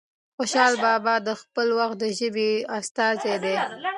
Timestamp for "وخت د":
1.79-2.05